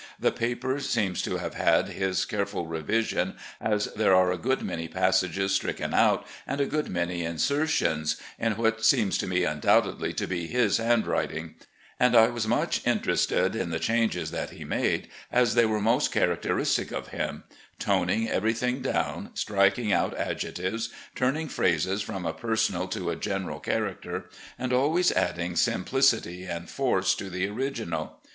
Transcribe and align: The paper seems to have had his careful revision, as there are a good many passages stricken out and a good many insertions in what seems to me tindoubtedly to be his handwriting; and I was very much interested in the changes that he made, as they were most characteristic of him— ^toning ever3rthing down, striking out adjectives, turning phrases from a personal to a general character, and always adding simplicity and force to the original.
The 0.19 0.31
paper 0.31 0.79
seems 0.79 1.21
to 1.21 1.37
have 1.37 1.53
had 1.53 1.89
his 1.89 2.25
careful 2.25 2.65
revision, 2.65 3.35
as 3.61 3.85
there 3.95 4.15
are 4.15 4.31
a 4.31 4.37
good 4.39 4.63
many 4.63 4.87
passages 4.87 5.53
stricken 5.53 5.93
out 5.93 6.25
and 6.47 6.59
a 6.59 6.65
good 6.65 6.89
many 6.89 7.23
insertions 7.23 8.19
in 8.39 8.53
what 8.53 8.83
seems 8.83 9.15
to 9.19 9.27
me 9.27 9.41
tindoubtedly 9.41 10.15
to 10.15 10.25
be 10.25 10.47
his 10.47 10.77
handwriting; 10.77 11.53
and 11.99 12.15
I 12.15 12.29
was 12.29 12.45
very 12.45 12.59
much 12.61 12.81
interested 12.87 13.55
in 13.55 13.69
the 13.69 13.77
changes 13.77 14.31
that 14.31 14.49
he 14.49 14.65
made, 14.65 15.07
as 15.31 15.53
they 15.53 15.65
were 15.67 15.79
most 15.79 16.11
characteristic 16.11 16.91
of 16.91 17.09
him— 17.09 17.43
^toning 17.79 18.27
ever3rthing 18.27 18.81
down, 18.81 19.29
striking 19.35 19.93
out 19.93 20.17
adjectives, 20.17 20.89
turning 21.13 21.47
phrases 21.47 22.01
from 22.01 22.25
a 22.25 22.33
personal 22.33 22.87
to 22.87 23.11
a 23.11 23.15
general 23.15 23.59
character, 23.59 24.31
and 24.57 24.73
always 24.73 25.11
adding 25.11 25.55
simplicity 25.55 26.45
and 26.45 26.71
force 26.71 27.13
to 27.13 27.29
the 27.29 27.47
original. 27.47 28.19